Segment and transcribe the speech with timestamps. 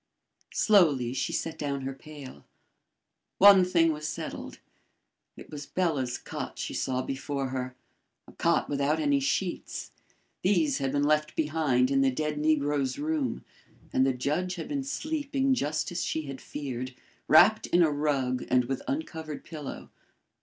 [0.55, 2.43] Slowly she set down her pail.
[3.37, 4.57] One thing was settled.
[5.37, 7.75] It was Bela's cot she saw before her
[8.27, 9.91] a cot without any sheets.
[10.41, 13.45] These had been left behind in the dead negro's room,
[13.93, 16.95] and the judge had been sleeping just as she had feared,
[17.27, 19.91] wrapped in a rug and with uncovered pillow.